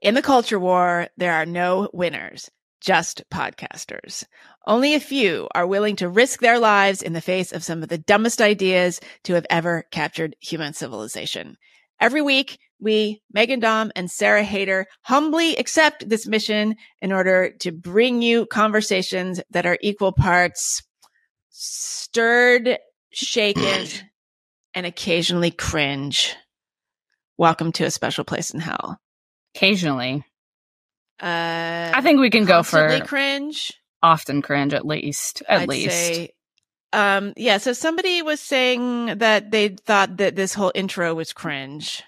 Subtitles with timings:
[0.00, 2.48] In the culture war, there are no winners,
[2.80, 4.24] just podcasters.
[4.64, 7.88] Only a few are willing to risk their lives in the face of some of
[7.88, 11.56] the dumbest ideas to have ever captured human civilization.
[12.00, 17.72] Every week, we, Meghan Daum and Sarah Haider, humbly accept this mission in order to
[17.72, 20.80] bring you conversations that are equal parts
[21.48, 22.78] stirred,
[23.10, 23.88] shaken,
[24.74, 26.36] and occasionally cringe.
[27.36, 29.00] Welcome to a special place in hell.
[29.58, 30.24] Occasionally.
[31.20, 33.72] Uh, I think we can go for cringe.
[34.00, 35.42] often cringe at least.
[35.48, 35.90] At I'd least.
[35.90, 36.30] say.
[36.92, 37.58] Um, yeah.
[37.58, 42.04] So somebody was saying that they thought that this whole intro was cringe.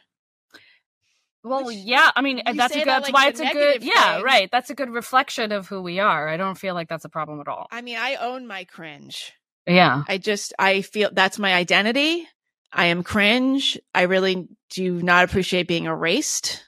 [1.43, 2.87] Well, Which- yeah, I mean that's a good.
[2.87, 3.55] that That's like why it's a good.
[3.55, 4.49] negative Yeah, right.
[4.53, 6.29] That's a good reflection of who we are.
[6.29, 7.67] I don't feel like that's a problem at all.
[7.73, 9.33] I mean, I own my cringe.
[9.67, 12.29] Yeah, I just, I feel that's my identity.
[12.73, 13.77] I am cringe.
[13.93, 16.65] I really do not appreciate being erased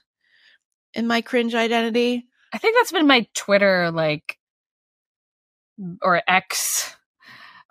[0.93, 2.25] in my cringe identity.
[2.53, 4.37] I think that's been my Twitter like
[6.01, 6.95] or X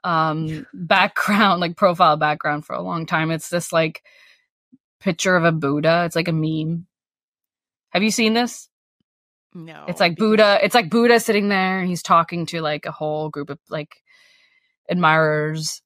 [0.04, 3.30] um background, like profile background for a long time.
[3.30, 4.02] It's this like
[5.00, 6.04] picture of a Buddha.
[6.06, 6.86] It's like a meme.
[7.90, 8.68] Have you seen this?
[9.54, 9.84] No.
[9.86, 10.58] it's like Buddha.
[10.62, 13.96] It's like Buddha sitting there and he's talking to like a whole group of like
[14.88, 15.82] admirers.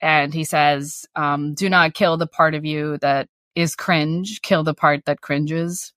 [0.00, 4.62] And he says, um, do not kill the part of you that is cringe, kill
[4.62, 5.92] the part that cringes.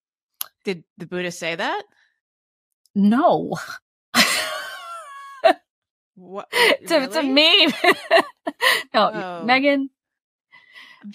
[0.64, 1.84] Did the Buddha say that?
[2.96, 3.56] No.
[6.16, 6.48] What?
[6.52, 7.74] it's, a, it's a meme.
[8.94, 9.44] no, Oh.
[9.46, 9.88] Meghan,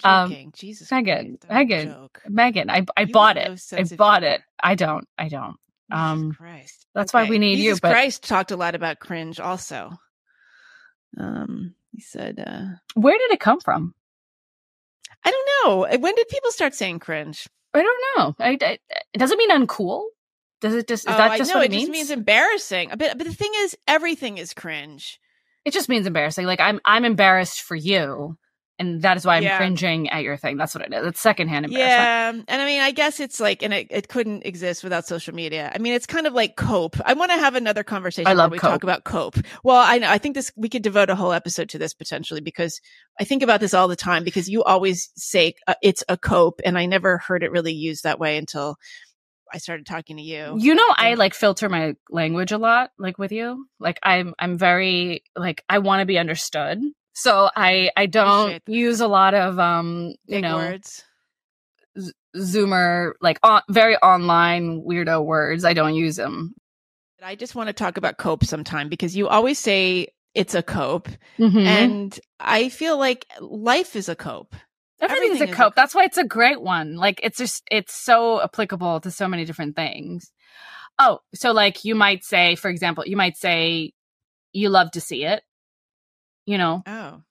[0.03, 0.51] I'm um.
[0.53, 2.21] Jesus Meghan, Christ, Meghan, joke.
[2.29, 3.47] Meghan, I, I You bought it.
[3.47, 4.41] no I bought it.
[4.61, 5.07] I don't.
[5.17, 5.55] I don't.
[5.89, 6.85] Jesus Um, Christ.
[6.93, 9.91] that's why we need you, but- Christ talked a lot about cringe also.
[11.17, 13.93] Um, he said, uh, Where did it come from?
[15.23, 15.49] I don't
[15.91, 15.97] know.
[15.99, 17.47] When did people start saying cringe?
[17.77, 18.35] I don't know.
[18.39, 18.77] I, I,
[19.13, 20.05] it doesn't mean uncool.
[20.59, 21.83] Does it just, is oh, that I just know what it it means?
[21.83, 22.89] just means embarrassing.
[22.89, 25.19] But but the thing is, everything is cringe.
[25.65, 26.45] it just means embarrassing.
[26.45, 28.37] Like I'm, I'm embarrassed for you.
[28.79, 29.57] And that is why I'm Yeah.
[29.57, 30.55] cringing at your thing.
[30.55, 31.05] That's what it is.
[31.07, 32.45] It's secondhand embarrassment.
[32.47, 35.33] Yeah, and I mean, I guess it's like, and it, it couldn't exist without social
[35.33, 35.71] media.
[35.73, 36.95] I mean, it's kind of like cope.
[37.03, 38.69] I want to have another conversation I love we cope.
[38.69, 39.37] talk about cope.
[39.63, 40.09] Well, I know.
[40.11, 42.79] I think this we could devote a whole episode to this potentially because
[43.19, 46.61] I think about this all the time because you always say uh, it's a cope,
[46.63, 48.75] and I never heard it really used that way until
[49.51, 50.55] I started talking to you.
[50.59, 53.65] You know, I like filter my language a lot, like with you.
[53.79, 56.79] Like I'm, I'm very like I want to be understood.
[57.19, 61.03] So I, I don't use a lot of um, you Big know, words.
[62.35, 65.65] Zoomer like on, very online weirdo words.
[65.65, 66.53] I don't use them.
[67.23, 71.09] I just want to talk about cope sometime because you always say it's a cope,
[71.39, 71.57] Mm-hmm.
[71.57, 74.55] and I feel like life is a cope.
[75.01, 75.75] Everything's everything a is a cope.
[75.75, 76.97] That's why it's a great one.
[76.97, 80.31] Like it's just it's so applicable to so many different things.
[80.99, 83.93] Oh, so like you might say, for example, you might say
[84.53, 85.41] you love to see it.
[86.47, 87.21] You know, Oh,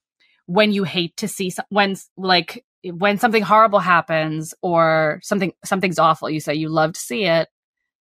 [0.45, 5.99] when you hate to see some, when like when something horrible happens or something something's
[5.99, 7.49] awful, you say you love to see it.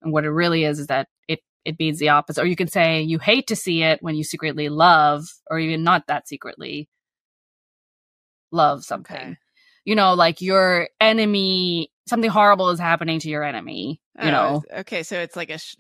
[0.02, 2.42] And what it really is is that it it means the opposite.
[2.42, 5.84] Or you can say you hate to see it when you secretly love, or even
[5.84, 6.90] not that secretly
[8.52, 9.16] love something.
[9.16, 9.38] Okay.
[9.86, 14.02] You know, like your enemy, something horrible is happening to your enemy.
[14.22, 15.76] You Oh, know, Okay, so it's like a sh-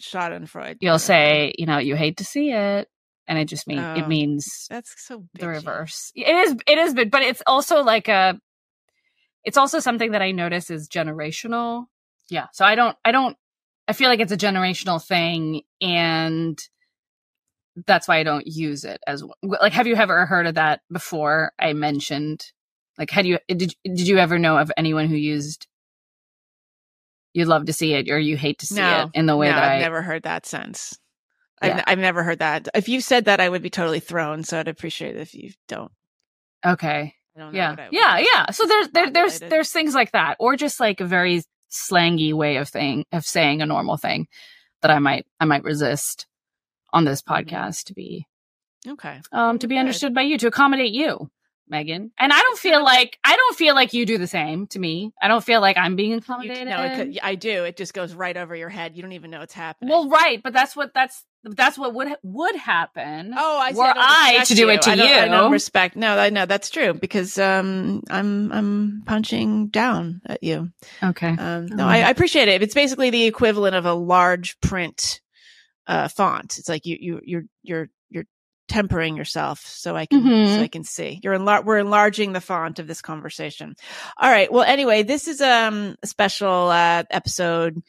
[0.46, 0.78] Freud.
[0.80, 2.88] you'll say, you know, you hate to see it,
[3.28, 3.94] and it just means Oh.
[3.96, 6.12] it means that's so the reverse.
[6.16, 8.40] It is it is but it's also like a
[9.44, 11.86] it's also something that I notice is generational.
[12.30, 12.48] Yeah.
[12.54, 13.38] So I don't I don't
[13.88, 16.58] I feel like it's a generational thing and
[17.86, 21.52] that's why I don't use it as like have you ever heard of that before
[21.60, 22.44] I mentioned
[22.98, 25.68] like had you eh, did did you ever know of anyone who used
[27.34, 29.48] you love to see it or you hate to see No, it in the way
[29.48, 30.98] no, that I've I never heard that since.
[31.64, 31.78] Yeah.
[31.78, 32.68] I've, I've never heard that.
[32.76, 34.44] If you said that, I would be totally thrown.
[34.44, 35.92] So I'd appreciate it if you don't.
[36.66, 37.14] Okay.
[37.36, 40.12] I don't know yeah what I yeah yeah so there's there, there's there's things like
[40.14, 44.26] that or just like a very slangy way of thing of saying a normal thing
[44.82, 46.26] that i might i might resist
[46.92, 47.46] on this Mhm.
[47.46, 48.26] podcast to be
[48.88, 49.22] Okay.
[49.32, 49.82] um to be Good.
[49.82, 51.30] understood by you to accommodate you
[51.72, 54.80] Meghan and i don't feel like i don't feel like you do the same to
[54.80, 57.64] me i don't feel like i'm being You, accommodated no, it could, I do.
[57.66, 58.96] It just goes right over your head.
[58.96, 59.90] You don't even know it's happening.
[59.90, 63.78] well right but that's what that's that's what would would happen Oh, I see.
[63.78, 64.70] were I, I to do you.
[64.70, 65.32] it to I don't, I you.
[65.32, 65.96] don't respect.
[65.96, 70.70] No, I know that's true because um, I'm I'm punching down at you.
[71.04, 71.88] okay Um, no, Oh.
[71.88, 72.64] I, I appreciate it.
[72.64, 75.22] It's basically the equivalent of a large print
[75.86, 76.58] uh, font.
[76.58, 77.90] It's like you you you're you're
[78.68, 80.56] tempering yourself so I can Mhm.
[80.56, 81.20] so I can see.
[81.24, 83.76] You're enlar- we're enlarging the font of this conversation.
[84.18, 84.52] All right.
[84.52, 87.82] Well, anyway, this is um, a special uh, episode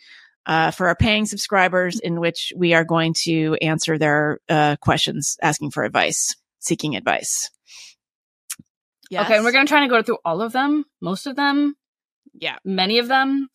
[0.47, 5.37] uh, for our paying subscribers, in which we are going to answer their uh, questions,
[5.43, 7.51] asking for advice, seeking advice.
[9.11, 9.25] Yes.
[9.27, 11.75] Okay, and we're going to try to go through all of them, most of them,
[12.35, 13.49] yeah, many of them.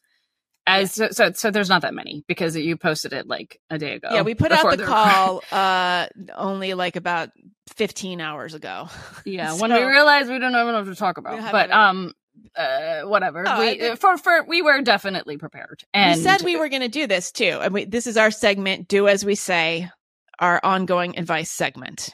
[0.65, 1.07] As yeah.
[1.07, 4.09] so, so, so, there's not that many because you posted it like a day ago.
[4.11, 7.31] Yeah, we put out the, the call uh, only like about
[7.75, 8.87] 15 hours ago.
[9.25, 12.13] Yeah, so, when we realized we don't know enough to talk about, but um,
[12.57, 13.45] uh, whatever.
[13.47, 16.81] Oh, we think, for for we were definitely prepared, and we said we were going
[16.81, 17.59] to do this too.
[17.61, 18.87] And we, this is our segment.
[18.87, 19.89] Do as we say.
[20.39, 22.09] Our ongoing advice segment.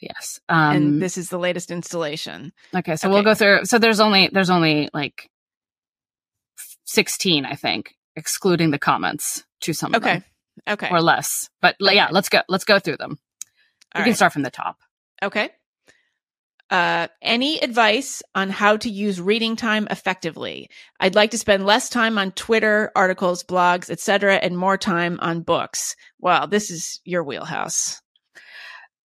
[0.00, 0.40] Yes.
[0.48, 2.52] Um, and this is the latest installation.
[2.74, 3.14] Okay, so okay.
[3.14, 3.64] we'll go through.
[3.64, 5.28] So there's only there's only like
[6.90, 10.14] 16, I think, excluding the comments to some okay.
[10.14, 10.24] Them,
[10.68, 10.88] okay.
[10.90, 11.48] Or less.
[11.60, 11.94] But okay.
[11.94, 13.18] yeah, let's go let's go through them.
[13.94, 14.06] All we right.
[14.06, 14.76] can start from the top.
[15.22, 15.50] Okay.
[16.68, 20.68] Uh, any advice on how to use reading time effectively?
[20.98, 25.42] I'd like to spend less time on Twitter, articles, blogs, etc., and more time on
[25.42, 25.96] books.
[26.20, 28.00] Well, this is your wheelhouse.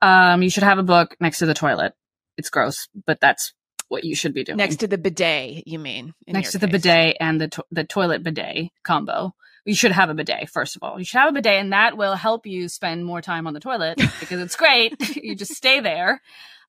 [0.01, 1.93] Um, you should have a book next to the toilet.
[2.37, 3.53] It's gross, but that's
[3.87, 4.57] what you should be doing.
[4.57, 6.13] Next to the bidet, you mean?
[6.27, 6.61] Next to case.
[6.61, 9.33] the bidet and the to- the toilet bidet combo.
[9.65, 10.99] You should have a bidet first of all.
[10.99, 13.59] You should have a bidet, and that will help you spend more time on the
[13.59, 15.15] toilet because it's great.
[15.15, 16.21] you just stay there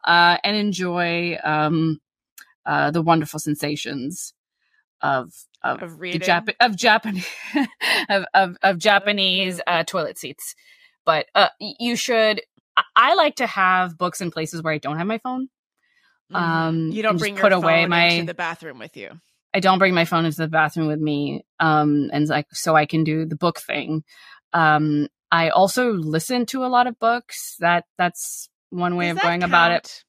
[0.04, 2.00] uh, and enjoy um,
[2.64, 4.34] uh, the wonderful sensations
[5.00, 5.32] of
[5.62, 7.26] of, of, Jap- of Japanese
[8.08, 10.54] of, of, of Japanese uh, toilet seats.
[11.04, 12.40] But uh, you should
[12.94, 15.48] I like to have books in places where I don't have my phone.
[16.32, 16.36] Mm-hmm.
[16.36, 19.10] Um, you don't bring put away my into the bathroom with you.
[19.54, 22.86] I don't bring my phone into the bathroom with me, um, and like so I
[22.86, 24.02] can do the book thing.
[24.52, 27.56] Um, I also listen to a lot of books.
[27.60, 29.50] That that's one way does of going count?
[29.50, 30.04] about it.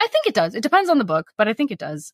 [0.00, 0.54] I think it does.
[0.54, 2.12] It depends on the book, but I think it does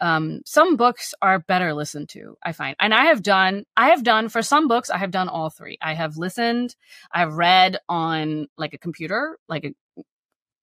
[0.00, 4.04] um, some books are better listened to i find and i have done i have
[4.04, 6.74] done for some books i have done all three i have listened
[7.12, 9.74] i've read on like a computer like a,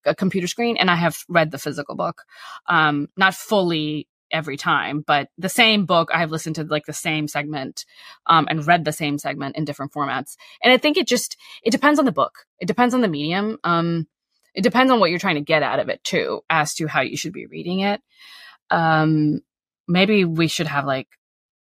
[0.05, 2.23] a computer screen and i have read the physical book
[2.67, 6.93] um, not fully every time but the same book i have listened to like the
[6.93, 7.85] same segment
[8.27, 10.35] um, and read the same segment in different formats.
[10.63, 12.45] And i think it just it depends on the book.
[12.59, 13.57] It depends on the medium.
[13.63, 14.07] Um,
[14.53, 17.01] it depends on what you're trying to get out of it too as to how
[17.01, 18.01] you should be reading it.
[18.69, 19.41] Um,
[19.87, 21.07] maybe we should have like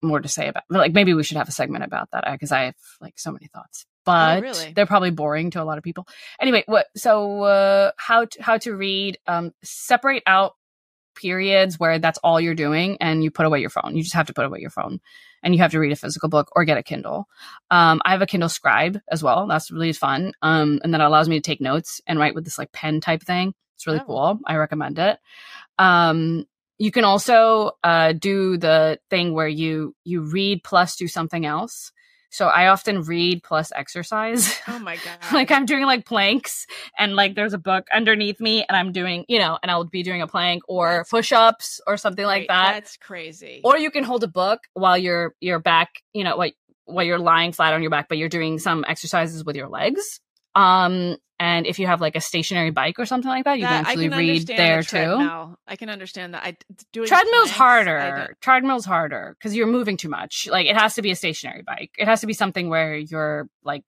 [0.02, 2.64] more to say about like maybe we should have a segment about that because I
[2.64, 3.86] have like so many thoughts.
[4.10, 4.72] Oh, but oh, really?
[4.74, 6.06] they're probably boring to a lot of people.
[6.40, 10.54] Anyway, what so uh how to, how to read um separate out
[11.14, 13.96] periods where that's all you're doing and you put away your phone.
[13.96, 15.00] You just have to put away your phone
[15.42, 17.26] and you have to read a physical book or get a Kindle.
[17.70, 19.46] Um, I have a Kindle Scribe as well.
[19.46, 20.32] That's really fun.
[20.42, 23.22] Um, and that allows me to take notes and write with this like pen type
[23.22, 23.54] thing.
[23.76, 24.04] It's really oh.
[24.04, 24.38] cool.
[24.46, 25.18] I recommend it.
[25.78, 26.46] Um,
[26.78, 31.92] you can also uh, do the thing where you you read plus do something else.
[32.30, 34.58] So I often read plus exercise.
[34.68, 35.18] Oh my god!
[35.32, 36.66] like I'm doing like planks,
[36.98, 40.02] and like there's a book underneath me, and I'm doing you know, and I'll be
[40.02, 42.74] doing a plank or push ups or something like that.
[42.74, 43.60] That's crazy.
[43.64, 46.52] Or you can hold a book while you're you're back, you know, what
[46.84, 50.20] while you're lying flat on your back, but you're doing some exercises with your legs.
[50.60, 53.84] Um, and if you have like a stationary bike or something like that, you that,
[53.84, 55.56] can actually can read there the too.
[55.66, 56.42] I can understand that.
[56.44, 56.56] I
[56.92, 58.36] doing treadmill's planks, harder.
[58.42, 60.48] Treadmill's harder because you're moving too much.
[60.50, 61.92] Like it has to be a stationary bike.
[61.96, 63.84] It has to be something where your like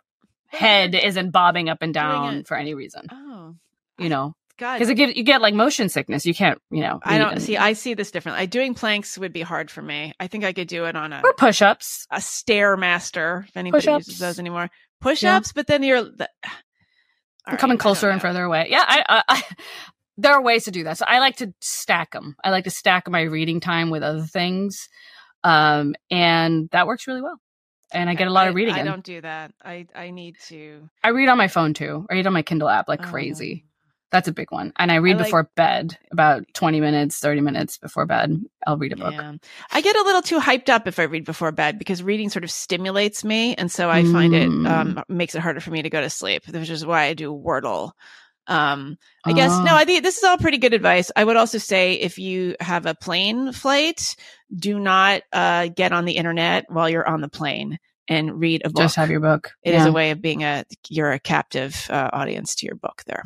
[0.47, 3.07] head isn't bobbing up and down for any reason.
[3.13, 3.55] Oh,
[3.99, 6.25] you know, because it gives you get like motion sickness.
[6.25, 7.01] You can't, you know.
[7.03, 7.59] I don't see.
[7.59, 8.47] I see this differently.
[8.47, 10.15] Doing planks would be hard for me.
[10.19, 13.47] I think I could do it on a or push ups, a stairmaster.
[13.47, 14.09] If anybody push-ups.
[14.09, 14.71] uses those anymore,
[15.03, 15.49] push ups.
[15.49, 15.53] Yeah.
[15.55, 16.03] But then you're.
[16.03, 16.29] The,
[17.47, 18.69] right, coming closer and further away.
[18.71, 19.43] Yeah, I, I, I,
[20.17, 20.99] there are ways to do that.
[20.99, 22.37] So I like to stack them.
[22.43, 24.89] I like to stack my reading time with other things,
[25.45, 27.39] um, and that works really well.
[27.95, 28.75] And I get a lot of reading.
[28.75, 29.53] I, I don't do that.
[29.63, 30.89] I I need to.
[31.05, 32.07] I read on my phone too.
[32.11, 33.11] I read on my Kindle app like oh.
[33.11, 33.67] crazy.
[34.13, 34.75] That's a big one.
[34.77, 38.39] And I read I like, before bed, about 20 minutes, 30 minutes before bed.
[38.67, 39.15] I'll read a book.
[39.15, 39.33] Yeah.
[39.73, 42.45] I get a little too hyped up if I read before bed because reading sort
[42.45, 43.55] of stimulates me.
[43.55, 45.03] And so I find it um, mm.
[45.09, 47.93] makes it harder for me to go to sleep, which is why I do Wordle.
[48.47, 49.77] Um, I guess, no, ah.
[49.77, 51.11] I think this is all pretty good advice.
[51.17, 54.15] I would also say if you have a plane flight,
[54.55, 57.79] do not uh, get on the internet while you're on the plane
[58.09, 58.83] and read a book.
[58.83, 59.53] Just have your book.
[59.63, 59.81] It yeah.
[59.81, 63.23] is a way of being a, you're a captive uh, audience to your book there.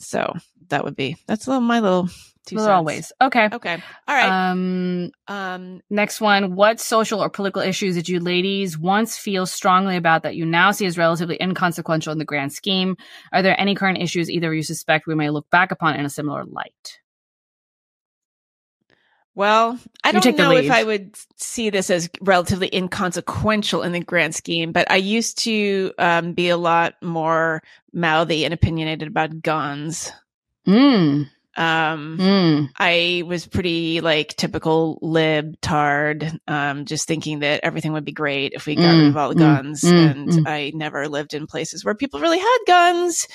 [0.00, 0.34] So
[0.68, 2.08] that would be that's little, my little
[2.46, 2.68] two cents.
[2.68, 3.48] Always okay.
[3.52, 3.82] Okay.
[4.08, 4.50] All right.
[4.50, 5.10] Um.
[5.28, 5.80] Um.
[5.90, 6.56] Next one.
[6.56, 10.70] What social or political issues did you ladies once feel strongly about that you now
[10.70, 12.96] see as relatively inconsequential in the grand scheme?
[13.32, 16.10] Are there any current issues either you suspect we may look back upon in a
[16.10, 16.98] similar light?
[19.40, 20.70] Well, I don't know if.
[20.70, 25.94] I would see this as relatively inconsequential in the grand scheme, but I used to
[25.96, 30.12] um, be a lot more mouthy and opinionated about guns.
[30.66, 32.68] Mm, Um, mm.
[32.78, 38.52] I was pretty like typical lib tard, um, just thinking that everything would be great
[38.52, 39.80] if we got rid Mm, of all the mm, guns.
[39.80, 40.42] mm, and mm.
[40.46, 43.26] I never lived in places where people really had guns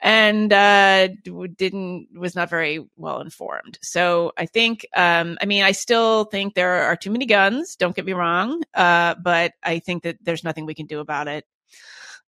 [0.00, 1.08] and uh
[1.56, 6.54] didn't was not very well informed so i think um i mean i still think
[6.54, 10.44] there are too many guns don't get me wrong uh but i think that there's
[10.44, 11.44] nothing we can do about it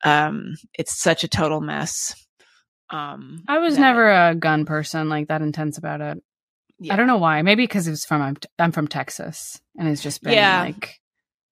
[0.06, 2.16] um it's such a total mess
[2.90, 6.24] um I was that- never a gun person like that intense about it.
[6.80, 6.94] yeah.
[6.94, 7.42] I don't know why.
[7.42, 10.62] Maybe because it was from I'm, I'm from Texas, and it's just been Yeah.
[10.62, 10.99] like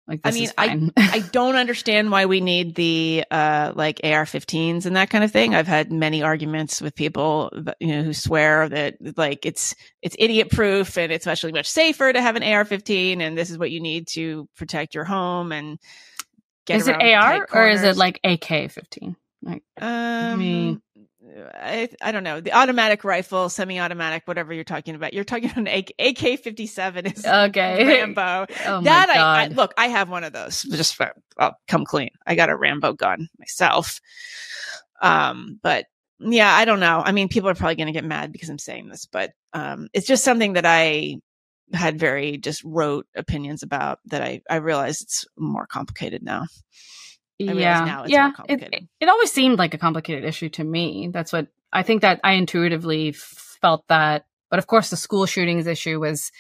[0.08, 0.92] like I mean, fine.
[0.98, 5.56] I don't understand why we need the uh like AR-15s and that kind of thing.
[5.56, 10.16] I've had many arguments with people that, you know who swear that like it's it's
[10.20, 13.72] idiot proof and it's actually much safer to have an AR-15 and this is what
[13.72, 15.80] you need to protect your home and
[16.68, 19.16] get is it AR or is it like AK fifteen?
[19.42, 20.78] Like, um me-
[21.36, 25.68] I, I don't know the automatic rifle semi-automatic whatever you're talking about you're talking about
[25.68, 27.86] an AK 57 is Okay.
[27.86, 30.64] Rambo Oh that I, I look, I have one of those.
[30.64, 32.12] Just for, I'll come clean.
[32.26, 34.00] I got a Rambo gun myself.
[35.02, 35.86] Um, but
[36.20, 37.02] yeah, I don't know.
[37.04, 39.90] I mean, people are probably going to get mad because I'm saying this, but um,
[39.94, 41.18] it's just something that I
[41.74, 46.46] had very just rote opinions about that I I realize it's more complicated now.
[47.40, 48.24] Yeah, now it's yeah.
[48.24, 48.88] more It, complicated.
[49.00, 51.10] it, always seemed like a complicated issue to me.
[51.12, 54.26] That's what I think that I intuitively felt that.
[54.50, 56.32] But of course, the school shootings issue was.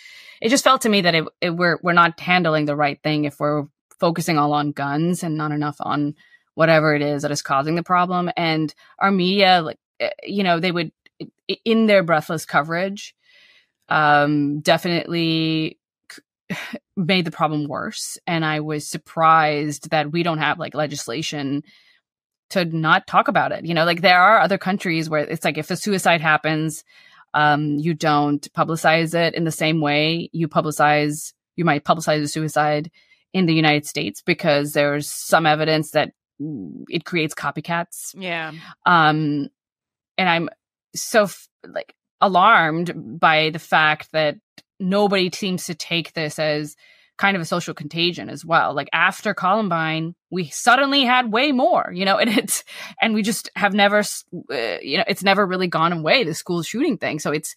[0.42, 3.24] It just felt to me that it, it we're we're not handling the right thing
[3.26, 3.66] if we're
[4.00, 6.16] focusing all on guns and not enough on
[6.56, 8.30] whatever it is that is causing the problem.
[8.36, 10.92] And our media, like eh, you know, they would
[11.64, 13.16] in their breathless coverage,
[13.90, 15.80] um, definitely
[16.98, 18.18] made the problem worse.
[18.28, 21.64] And I was surprised that we don't have like legislation
[22.52, 23.66] to not talk about it.
[23.66, 26.84] You know, like there are other countries where it's like if a suicide happens,
[27.34, 32.28] um, you don't publicize it in the same way you publicize, you might publicize a
[32.28, 32.92] suicide
[33.34, 36.12] in the United States because there's some evidence that
[36.90, 38.52] it creates copycats Yeah,
[38.86, 39.48] um
[40.18, 40.50] and i'm
[40.94, 44.36] so f- like alarmed by the fact that
[44.80, 46.76] nobody seems to take this as
[47.18, 48.74] kind of a social contagion as well.
[48.74, 52.64] Like after columbine we suddenly had way more you know and it's
[53.02, 56.62] and we just have never uh, you know it's never really gone away the school
[56.62, 57.20] shooting thing.
[57.20, 57.56] So it's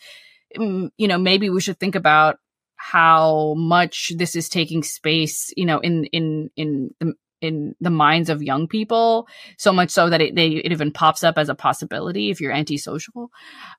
[0.56, 2.38] mm, you know maybe we should think about
[2.76, 8.30] how much this is taking space you know in in in the in the minds
[8.30, 11.54] of young people so much so that it they it even pops up as a
[11.54, 13.30] possibility if you're antisocial.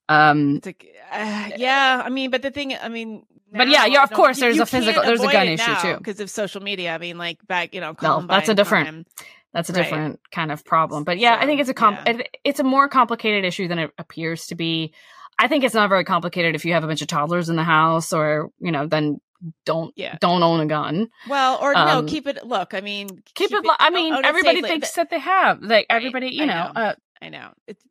[0.07, 2.01] Um, like uh, yeah.
[2.03, 3.25] I mean, but the thing, I mean.
[3.51, 5.97] But yeah, yeah, of course, there's a physical- there's a gun issue, now too.
[5.97, 6.93] because of social media.
[6.93, 9.05] I mean, like back, you know, No, that's a different- time.
[9.53, 9.81] that's a Right.
[9.81, 11.03] different kind of problem.
[11.03, 12.19] But yeah, I think it's a com- yeah.
[12.43, 14.93] it's a more complicated issue than it appears to be.
[15.39, 17.63] I think it's not very complicated if you have a bunch of toddlers in the
[17.63, 19.19] house, or you know, then
[19.65, 20.17] don't Yeah.
[20.19, 21.09] don't own a gun.
[21.27, 22.45] Well, or Um, no, keep it.
[22.45, 23.63] Look, I mean, Keep, it.
[23.63, 24.69] li- I mean, everybody safely.
[24.69, 25.61] thinks that they have.
[25.61, 25.95] Like Right.
[25.97, 26.71] everybody, you I know.
[26.73, 26.81] know.
[26.81, 27.49] Uh, I know.
[27.67, 27.83] It's,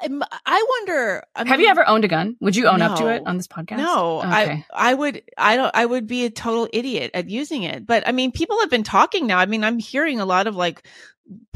[0.00, 1.24] I, wonder.
[1.34, 2.36] I have you ever owned a gun?
[2.40, 3.78] Would you own up to it on this podcast?
[3.78, 4.64] No, Okay.
[4.72, 7.84] I I would I don't I would be a total idiot at using it.
[7.84, 9.38] But I mean, people have been talking now.
[9.38, 10.86] I mean, I'm hearing a lot of like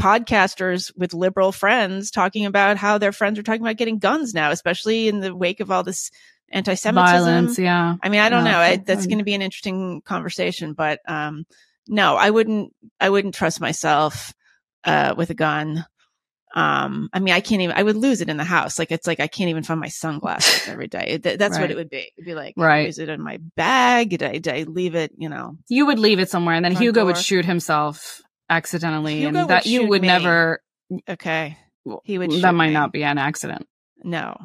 [0.00, 4.50] podcasters with liberal friends talking about how their friends are talking about getting guns now,
[4.50, 6.10] especially in the wake of all this
[6.52, 7.24] anti-Semitism.
[7.24, 7.58] Violence.
[7.58, 7.96] Yeah.
[8.02, 8.58] I mean, I don't Yeah, know.
[8.58, 11.44] I, that's going to be an interesting conversation, but um,
[11.88, 12.72] no, I wouldn't.
[13.00, 14.32] I wouldn't trust myself
[14.84, 15.84] uh, with a gun.
[16.54, 17.74] Um, I mean, I can't even.
[17.76, 18.78] I would lose it in the house.
[18.78, 21.18] Like it's like I can't even find my sunglasses every day.
[21.18, 22.10] Th- that's what it would be.
[22.16, 22.86] It'd be like, Right.
[22.88, 24.10] Is it in my bag?
[24.10, 25.12] Did I, did I leave it?
[25.16, 29.28] You know, you would leave it somewhere and then Hugo would shoot himself accidentally Hugo
[29.28, 30.08] and would that you would me.
[30.08, 30.62] never
[31.08, 31.56] okay.
[32.04, 32.30] He would.
[32.42, 32.74] that might me.
[32.74, 33.66] not be an accident
[34.04, 34.36] No,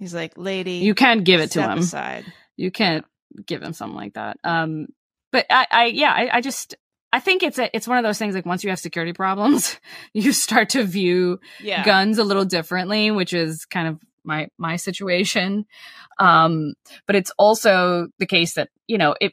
[0.00, 0.78] he's like, lady.
[0.78, 2.24] you can't give it to him Aside.
[2.56, 3.04] you can't
[3.46, 4.88] give him something like that um
[5.30, 6.74] but i i yeah i, I just
[7.12, 9.78] i think it's a it's one of those things like once you have security problems
[10.14, 11.84] you start to view Yeah.
[11.84, 15.64] guns a little differently which is kind of my my situation
[16.18, 16.74] um
[17.06, 19.32] but it's also the case that you know if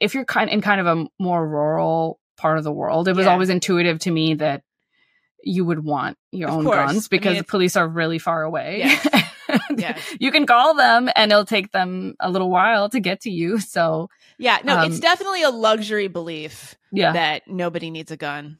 [0.00, 3.26] if you're kind in kind of a more rural part of the world it was
[3.26, 3.32] Yeah.
[3.32, 4.62] always intuitive to me that
[5.44, 6.76] you would want your Of own course.
[6.76, 9.08] I guns mean, because the police are really far away Yes.
[9.76, 9.98] Yes.
[10.20, 13.58] you can call them and it'll take them a little while to get to you
[13.58, 14.58] so Yeah.
[14.64, 18.58] No, it's Um, definitely a luxury belief yeah that nobody needs a gun.